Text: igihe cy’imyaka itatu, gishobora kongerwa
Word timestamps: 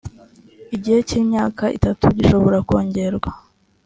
igihe 0.75 0.99
cy’imyaka 1.07 1.63
itatu, 1.77 2.05
gishobora 2.17 2.57
kongerwa 2.67 3.29